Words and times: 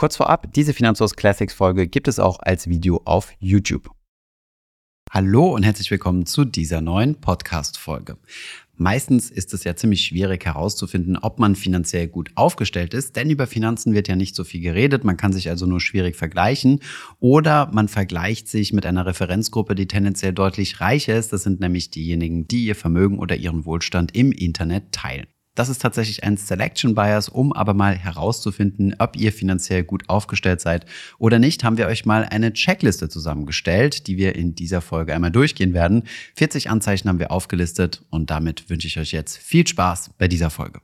Kurz 0.00 0.16
vorab, 0.16 0.50
diese 0.54 0.72
Finanzhaus 0.72 1.14
Classics 1.14 1.52
Folge 1.52 1.86
gibt 1.86 2.08
es 2.08 2.18
auch 2.18 2.38
als 2.40 2.70
Video 2.70 3.02
auf 3.04 3.34
YouTube. 3.38 3.90
Hallo 5.10 5.54
und 5.54 5.62
herzlich 5.62 5.90
willkommen 5.90 6.24
zu 6.24 6.46
dieser 6.46 6.80
neuen 6.80 7.20
Podcast-Folge. 7.20 8.16
Meistens 8.76 9.30
ist 9.30 9.52
es 9.52 9.64
ja 9.64 9.76
ziemlich 9.76 10.02
schwierig 10.02 10.46
herauszufinden, 10.46 11.18
ob 11.18 11.38
man 11.38 11.54
finanziell 11.54 12.08
gut 12.08 12.30
aufgestellt 12.34 12.94
ist, 12.94 13.16
denn 13.16 13.28
über 13.28 13.46
Finanzen 13.46 13.92
wird 13.92 14.08
ja 14.08 14.16
nicht 14.16 14.34
so 14.34 14.42
viel 14.42 14.62
geredet, 14.62 15.04
man 15.04 15.18
kann 15.18 15.34
sich 15.34 15.50
also 15.50 15.66
nur 15.66 15.82
schwierig 15.82 16.16
vergleichen 16.16 16.80
oder 17.18 17.70
man 17.70 17.86
vergleicht 17.86 18.48
sich 18.48 18.72
mit 18.72 18.86
einer 18.86 19.04
Referenzgruppe, 19.04 19.74
die 19.74 19.86
tendenziell 19.86 20.32
deutlich 20.32 20.80
reicher 20.80 21.14
ist, 21.14 21.34
das 21.34 21.42
sind 21.42 21.60
nämlich 21.60 21.90
diejenigen, 21.90 22.48
die 22.48 22.64
ihr 22.64 22.74
Vermögen 22.74 23.18
oder 23.18 23.36
ihren 23.36 23.66
Wohlstand 23.66 24.16
im 24.16 24.32
Internet 24.32 24.92
teilen. 24.92 25.26
Das 25.60 25.68
ist 25.68 25.82
tatsächlich 25.82 26.24
ein 26.24 26.38
Selection 26.38 26.94
Bias, 26.94 27.28
um 27.28 27.52
aber 27.52 27.74
mal 27.74 27.94
herauszufinden, 27.94 28.96
ob 28.98 29.14
ihr 29.14 29.30
finanziell 29.30 29.82
gut 29.84 30.08
aufgestellt 30.08 30.62
seid 30.62 30.86
oder 31.18 31.38
nicht, 31.38 31.64
haben 31.64 31.76
wir 31.76 31.86
euch 31.86 32.06
mal 32.06 32.24
eine 32.24 32.54
Checkliste 32.54 33.10
zusammengestellt, 33.10 34.06
die 34.06 34.16
wir 34.16 34.36
in 34.36 34.54
dieser 34.54 34.80
Folge 34.80 35.14
einmal 35.14 35.30
durchgehen 35.30 35.74
werden. 35.74 36.04
40 36.36 36.70
Anzeichen 36.70 37.10
haben 37.10 37.18
wir 37.18 37.30
aufgelistet 37.30 38.06
und 38.08 38.30
damit 38.30 38.70
wünsche 38.70 38.86
ich 38.86 38.98
euch 38.98 39.12
jetzt 39.12 39.36
viel 39.36 39.66
Spaß 39.66 40.12
bei 40.16 40.28
dieser 40.28 40.48
Folge. 40.48 40.80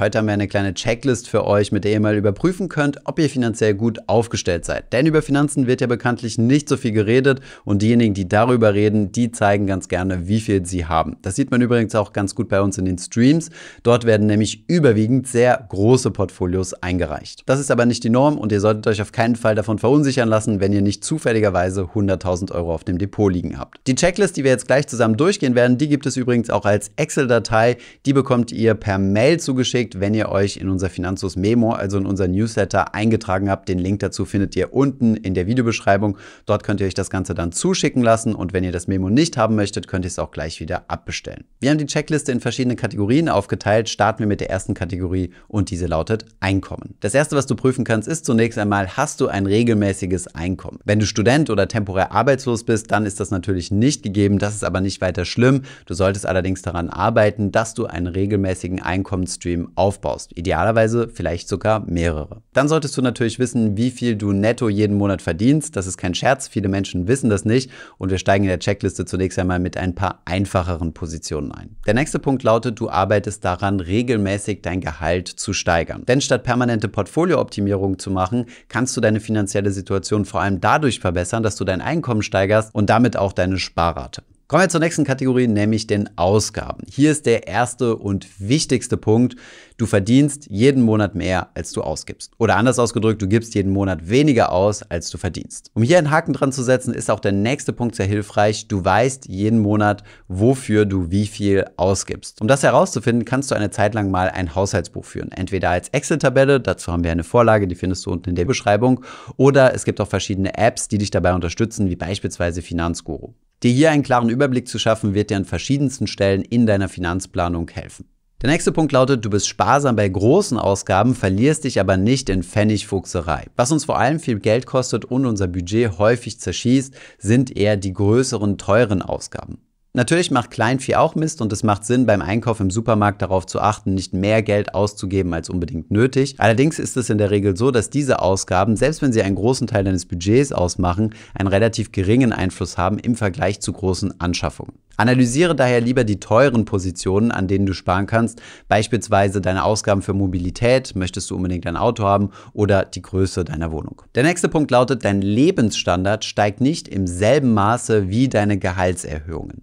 Heute 0.00 0.16
haben 0.16 0.28
wir 0.28 0.32
eine 0.32 0.48
kleine 0.48 0.72
Checklist 0.72 1.28
für 1.28 1.46
euch, 1.46 1.72
mit 1.72 1.84
der 1.84 1.92
ihr 1.92 2.00
mal 2.00 2.16
überprüfen 2.16 2.70
könnt, 2.70 3.00
ob 3.04 3.18
ihr 3.18 3.28
finanziell 3.28 3.74
gut 3.74 3.98
aufgestellt 4.06 4.64
seid. 4.64 4.94
Denn 4.94 5.04
über 5.04 5.20
Finanzen 5.20 5.66
wird 5.66 5.82
ja 5.82 5.86
bekanntlich 5.86 6.38
nicht 6.38 6.70
so 6.70 6.78
viel 6.78 6.92
geredet 6.92 7.40
und 7.66 7.82
diejenigen, 7.82 8.14
die 8.14 8.26
darüber 8.26 8.72
reden, 8.72 9.12
die 9.12 9.30
zeigen 9.30 9.66
ganz 9.66 9.88
gerne, 9.88 10.26
wie 10.26 10.40
viel 10.40 10.64
sie 10.64 10.86
haben. 10.86 11.18
Das 11.20 11.36
sieht 11.36 11.50
man 11.50 11.60
übrigens 11.60 11.94
auch 11.94 12.14
ganz 12.14 12.34
gut 12.34 12.48
bei 12.48 12.62
uns 12.62 12.78
in 12.78 12.86
den 12.86 12.96
Streams. 12.96 13.50
Dort 13.82 14.06
werden 14.06 14.26
nämlich 14.26 14.64
überwiegend 14.68 15.28
sehr 15.28 15.66
große 15.68 16.10
Portfolios 16.12 16.72
eingereicht. 16.72 17.42
Das 17.44 17.60
ist 17.60 17.70
aber 17.70 17.84
nicht 17.84 18.02
die 18.02 18.08
Norm 18.08 18.38
und 18.38 18.52
ihr 18.52 18.60
solltet 18.62 18.86
euch 18.86 19.02
auf 19.02 19.12
keinen 19.12 19.36
Fall 19.36 19.54
davon 19.54 19.78
verunsichern 19.78 20.30
lassen, 20.30 20.60
wenn 20.60 20.72
ihr 20.72 20.80
nicht 20.80 21.04
zufälligerweise 21.04 21.82
100.000 21.82 22.52
Euro 22.52 22.72
auf 22.72 22.84
dem 22.84 22.96
Depot 22.96 23.30
liegen 23.30 23.58
habt. 23.58 23.86
Die 23.86 23.96
Checklist, 23.96 24.38
die 24.38 24.44
wir 24.44 24.50
jetzt 24.50 24.66
gleich 24.66 24.86
zusammen 24.86 25.18
durchgehen 25.18 25.54
werden, 25.54 25.76
die 25.76 25.88
gibt 25.88 26.06
es 26.06 26.16
übrigens 26.16 26.48
auch 26.48 26.64
als 26.64 26.90
Excel-Datei. 26.96 27.76
Die 28.06 28.14
bekommt 28.14 28.50
ihr 28.50 28.72
per 28.72 28.96
Mail 28.96 29.38
zugeschickt 29.38 29.89
geklickt, 29.90 30.00
wenn 30.00 30.14
ihr 30.14 30.28
euch 30.30 30.56
in 30.56 30.68
unser 30.68 30.90
Finanzus 30.90 31.36
Memo, 31.36 31.72
also 31.72 31.98
in 31.98 32.06
unser 32.06 32.28
Newsletter 32.28 32.94
eingetragen 32.94 33.50
habt. 33.50 33.68
Den 33.68 33.78
Link 33.78 34.00
dazu 34.00 34.24
findet 34.24 34.56
ihr 34.56 34.72
unten 34.72 35.16
in 35.16 35.34
der 35.34 35.46
Videobeschreibung. 35.46 36.16
Dort 36.46 36.62
könnt 36.62 36.80
ihr 36.80 36.86
euch 36.86 36.94
das 36.94 37.10
Ganze 37.10 37.34
dann 37.34 37.52
zuschicken 37.52 38.02
lassen 38.02 38.34
und 38.34 38.52
wenn 38.52 38.64
ihr 38.64 38.72
das 38.72 38.86
Memo 38.86 39.10
nicht 39.10 39.36
haben 39.36 39.56
möchtet, 39.56 39.88
könnt 39.88 40.04
ihr 40.04 40.08
es 40.08 40.18
auch 40.18 40.30
gleich 40.30 40.60
wieder 40.60 40.84
abbestellen. 40.88 41.44
Wir 41.60 41.70
haben 41.70 41.78
die 41.78 41.86
Checkliste 41.86 42.32
in 42.32 42.40
verschiedene 42.40 42.76
Kategorien 42.76 43.28
aufgeteilt. 43.28 43.88
Starten 43.88 44.20
wir 44.20 44.26
mit 44.26 44.40
der 44.40 44.50
ersten 44.50 44.74
Kategorie 44.74 45.30
und 45.48 45.70
diese 45.70 45.86
lautet 45.86 46.24
Einkommen. 46.40 46.94
Das 47.00 47.14
erste, 47.14 47.36
was 47.36 47.46
du 47.46 47.54
prüfen 47.54 47.84
kannst, 47.84 48.08
ist 48.08 48.24
zunächst 48.24 48.58
einmal, 48.58 48.96
hast 48.96 49.20
du 49.20 49.28
ein 49.28 49.46
regelmäßiges 49.46 50.28
Einkommen? 50.34 50.78
Wenn 50.84 50.98
du 50.98 51.06
Student 51.06 51.50
oder 51.50 51.68
temporär 51.68 52.12
arbeitslos 52.12 52.64
bist, 52.64 52.90
dann 52.90 53.06
ist 53.06 53.20
das 53.20 53.30
natürlich 53.30 53.70
nicht 53.70 54.02
gegeben. 54.02 54.38
Das 54.38 54.54
ist 54.54 54.64
aber 54.64 54.80
nicht 54.80 55.00
weiter 55.00 55.24
schlimm. 55.24 55.62
Du 55.86 55.94
solltest 55.94 56.26
allerdings 56.26 56.62
daran 56.62 56.88
arbeiten, 56.88 57.52
dass 57.52 57.74
du 57.74 57.86
einen 57.86 58.06
regelmäßigen 58.06 58.80
Einkommensstream 58.80 59.70
aufbaust. 59.80 60.36
Idealerweise 60.36 61.08
vielleicht 61.08 61.48
sogar 61.48 61.80
mehrere. 61.86 62.42
Dann 62.52 62.68
solltest 62.68 62.96
du 62.98 63.02
natürlich 63.02 63.38
wissen, 63.38 63.78
wie 63.78 63.90
viel 63.90 64.14
du 64.14 64.32
netto 64.32 64.68
jeden 64.68 64.98
Monat 64.98 65.22
verdienst. 65.22 65.74
Das 65.74 65.86
ist 65.86 65.96
kein 65.96 66.14
Scherz, 66.14 66.48
viele 66.48 66.68
Menschen 66.68 67.08
wissen 67.08 67.30
das 67.30 67.46
nicht 67.46 67.70
und 67.96 68.10
wir 68.10 68.18
steigen 68.18 68.44
in 68.44 68.50
der 68.50 68.58
Checkliste 68.58 69.06
zunächst 69.06 69.38
einmal 69.38 69.58
mit 69.58 69.78
ein 69.78 69.94
paar 69.94 70.20
einfacheren 70.26 70.92
Positionen 70.92 71.50
ein. 71.50 71.76
Der 71.86 71.94
nächste 71.94 72.18
Punkt 72.18 72.42
lautet, 72.42 72.78
du 72.78 72.90
arbeitest 72.90 73.42
daran, 73.42 73.80
regelmäßig 73.80 74.60
dein 74.60 74.82
Gehalt 74.82 75.28
zu 75.28 75.54
steigern. 75.54 76.04
Denn 76.06 76.20
statt 76.20 76.44
permanente 76.44 76.88
Portfoliooptimierung 76.88 77.98
zu 77.98 78.10
machen, 78.10 78.46
kannst 78.68 78.94
du 78.96 79.00
deine 79.00 79.20
finanzielle 79.20 79.70
Situation 79.70 80.26
vor 80.26 80.42
allem 80.42 80.60
dadurch 80.60 81.00
verbessern, 81.00 81.42
dass 81.42 81.56
du 81.56 81.64
dein 81.64 81.80
Einkommen 81.80 82.22
steigerst 82.22 82.74
und 82.74 82.90
damit 82.90 83.16
auch 83.16 83.32
deine 83.32 83.58
Sparrate. 83.58 84.22
Kommen 84.50 84.64
wir 84.64 84.68
zur 84.68 84.80
nächsten 84.80 85.04
Kategorie, 85.04 85.46
nämlich 85.46 85.86
den 85.86 86.10
Ausgaben. 86.18 86.82
Hier 86.90 87.12
ist 87.12 87.24
der 87.24 87.46
erste 87.46 87.94
und 87.94 88.26
wichtigste 88.40 88.96
Punkt. 88.96 89.36
Du 89.76 89.86
verdienst 89.86 90.48
jeden 90.50 90.82
Monat 90.82 91.14
mehr, 91.14 91.50
als 91.54 91.70
du 91.70 91.82
ausgibst. 91.82 92.32
Oder 92.36 92.56
anders 92.56 92.80
ausgedrückt, 92.80 93.22
du 93.22 93.28
gibst 93.28 93.54
jeden 93.54 93.72
Monat 93.72 94.08
weniger 94.08 94.50
aus, 94.50 94.82
als 94.82 95.08
du 95.08 95.18
verdienst. 95.18 95.70
Um 95.74 95.84
hier 95.84 95.98
einen 95.98 96.10
Haken 96.10 96.32
dran 96.32 96.50
zu 96.50 96.64
setzen, 96.64 96.92
ist 96.92 97.12
auch 97.12 97.20
der 97.20 97.30
nächste 97.30 97.72
Punkt 97.72 97.94
sehr 97.94 98.06
hilfreich. 98.06 98.66
Du 98.66 98.84
weißt 98.84 99.28
jeden 99.28 99.60
Monat, 99.60 100.02
wofür 100.26 100.84
du 100.84 101.12
wie 101.12 101.28
viel 101.28 101.66
ausgibst. 101.76 102.40
Um 102.40 102.48
das 102.48 102.64
herauszufinden, 102.64 103.24
kannst 103.24 103.52
du 103.52 103.54
eine 103.54 103.70
Zeit 103.70 103.94
lang 103.94 104.10
mal 104.10 104.30
ein 104.30 104.56
Haushaltsbuch 104.56 105.04
führen. 105.04 105.30
Entweder 105.30 105.70
als 105.70 105.90
Excel-Tabelle, 105.90 106.58
dazu 106.58 106.90
haben 106.90 107.04
wir 107.04 107.12
eine 107.12 107.22
Vorlage, 107.22 107.68
die 107.68 107.76
findest 107.76 108.04
du 108.04 108.10
unten 108.10 108.30
in 108.30 108.34
der 108.34 108.46
Beschreibung. 108.46 109.04
Oder 109.36 109.76
es 109.76 109.84
gibt 109.84 110.00
auch 110.00 110.08
verschiedene 110.08 110.58
Apps, 110.58 110.88
die 110.88 110.98
dich 110.98 111.12
dabei 111.12 111.34
unterstützen, 111.34 111.88
wie 111.88 111.94
beispielsweise 111.94 112.62
Finanzguru. 112.62 113.32
Dir 113.62 113.72
hier 113.72 113.90
einen 113.90 114.02
klaren 114.02 114.30
Überblick 114.30 114.68
zu 114.68 114.78
schaffen, 114.78 115.12
wird 115.12 115.28
dir 115.28 115.36
an 115.36 115.44
verschiedensten 115.44 116.06
Stellen 116.06 116.40
in 116.42 116.66
deiner 116.66 116.88
Finanzplanung 116.88 117.68
helfen. 117.68 118.06
Der 118.40 118.48
nächste 118.48 118.72
Punkt 118.72 118.90
lautet, 118.92 119.22
du 119.22 119.28
bist 119.28 119.48
sparsam 119.48 119.96
bei 119.96 120.08
großen 120.08 120.56
Ausgaben, 120.56 121.14
verlierst 121.14 121.64
dich 121.64 121.78
aber 121.78 121.98
nicht 121.98 122.30
in 122.30 122.42
Pfennigfuchserei. 122.42 123.48
Was 123.56 123.70
uns 123.70 123.84
vor 123.84 123.98
allem 123.98 124.18
viel 124.18 124.38
Geld 124.38 124.64
kostet 124.64 125.04
und 125.04 125.26
unser 125.26 125.46
Budget 125.46 125.98
häufig 125.98 126.40
zerschießt, 126.40 126.94
sind 127.18 127.54
eher 127.54 127.76
die 127.76 127.92
größeren, 127.92 128.56
teuren 128.56 129.02
Ausgaben. 129.02 129.58
Natürlich 129.92 130.30
macht 130.30 130.52
Kleinvieh 130.52 130.94
auch 130.94 131.16
Mist 131.16 131.40
und 131.42 131.52
es 131.52 131.64
macht 131.64 131.84
Sinn, 131.84 132.06
beim 132.06 132.22
Einkauf 132.22 132.60
im 132.60 132.70
Supermarkt 132.70 133.22
darauf 133.22 133.44
zu 133.44 133.60
achten, 133.60 133.92
nicht 133.92 134.14
mehr 134.14 134.40
Geld 134.40 134.72
auszugeben 134.72 135.34
als 135.34 135.50
unbedingt 135.50 135.90
nötig. 135.90 136.36
Allerdings 136.38 136.78
ist 136.78 136.96
es 136.96 137.10
in 137.10 137.18
der 137.18 137.32
Regel 137.32 137.56
so, 137.56 137.72
dass 137.72 137.90
diese 137.90 138.22
Ausgaben, 138.22 138.76
selbst 138.76 139.02
wenn 139.02 139.12
sie 139.12 139.22
einen 139.22 139.34
großen 139.34 139.66
Teil 139.66 139.82
deines 139.82 140.06
Budgets 140.06 140.52
ausmachen, 140.52 141.12
einen 141.34 141.48
relativ 141.48 141.90
geringen 141.90 142.32
Einfluss 142.32 142.78
haben 142.78 143.00
im 143.00 143.16
Vergleich 143.16 143.58
zu 143.58 143.72
großen 143.72 144.20
Anschaffungen. 144.20 144.74
Analysiere 145.00 145.56
daher 145.56 145.80
lieber 145.80 146.04
die 146.04 146.20
teuren 146.20 146.66
Positionen, 146.66 147.32
an 147.32 147.48
denen 147.48 147.64
du 147.64 147.72
sparen 147.72 148.06
kannst, 148.06 148.42
beispielsweise 148.68 149.40
deine 149.40 149.64
Ausgaben 149.64 150.02
für 150.02 150.12
Mobilität, 150.12 150.94
möchtest 150.94 151.30
du 151.30 151.36
unbedingt 151.36 151.66
ein 151.66 151.78
Auto 151.78 152.04
haben 152.04 152.32
oder 152.52 152.84
die 152.84 153.00
Größe 153.00 153.44
deiner 153.44 153.72
Wohnung. 153.72 154.02
Der 154.14 154.24
nächste 154.24 154.50
Punkt 154.50 154.70
lautet, 154.70 155.06
dein 155.06 155.22
Lebensstandard 155.22 156.26
steigt 156.26 156.60
nicht 156.60 156.86
im 156.86 157.06
selben 157.06 157.54
Maße 157.54 158.10
wie 158.10 158.28
deine 158.28 158.58
Gehaltserhöhungen. 158.58 159.62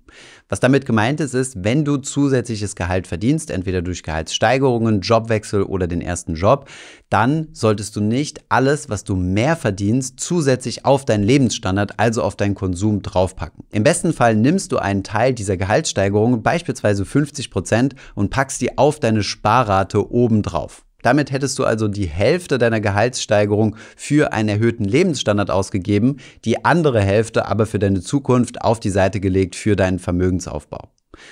Was 0.50 0.62
damit 0.62 0.86
gemeint 0.86 1.20
ist, 1.20 1.34
ist, 1.34 1.64
wenn 1.64 1.84
du 1.84 1.98
zusätzliches 1.98 2.76
Gehalt 2.76 3.06
verdienst, 3.06 3.52
entweder 3.52 3.82
durch 3.82 4.02
Gehaltssteigerungen, 4.02 5.02
Jobwechsel 5.02 5.62
oder 5.62 5.88
den 5.88 6.00
ersten 6.00 6.36
Job, 6.36 6.70
dann 7.10 7.50
solltest 7.52 7.98
du 7.98 8.02
nicht 8.02 8.42
alles, 8.48 8.90
was 8.90 9.04
du 9.04 9.18
mehr 9.18 9.58
verdienst, 9.58 10.22
zusätzlich 10.22 10.86
auf 10.86 11.04
deinen 11.04 11.24
Lebensstandard, 11.24 12.00
also 12.00 12.24
auf 12.24 12.38
deinen 12.38 12.56
Konsum 12.56 13.02
draufpacken. 13.02 13.66
Im 13.72 13.84
besten 13.84 14.14
Fall 14.14 14.36
nimmst 14.36 14.72
du 14.72 14.78
einen 14.78 15.04
Teil 15.04 15.27
dieser 15.36 15.58
Gehaltssteigerung, 15.58 16.44
beispielsweise 16.44 17.06
50 17.06 17.52
Prozent, 17.52 17.96
und 18.16 18.30
packst 18.30 18.62
die 18.62 18.78
auf 18.78 19.00
deine 19.00 19.24
Sparrate 19.24 20.12
obendrauf. 20.12 20.84
Damit 21.04 21.32
hättest 21.32 21.58
du 21.60 21.64
also 21.64 21.88
die 21.88 22.08
Hälfte 22.08 22.58
deiner 22.58 22.82
Gehaltssteigerung 22.82 23.76
für 23.96 24.34
einen 24.34 24.50
erhöhten 24.50 24.84
Lebensstandard 24.84 25.52
ausgegeben, 25.52 26.18
die 26.44 26.66
andere 26.66 27.02
Hälfte 27.02 27.46
aber 27.46 27.66
für 27.66 27.80
deine 27.80 28.02
Zukunft 28.02 28.62
auf 28.62 28.80
die 28.80 28.90
Seite 28.90 29.20
gelegt 29.20 29.56
für 29.56 29.76
deinen 29.76 30.00
Vermögensaufbau. 30.00 30.90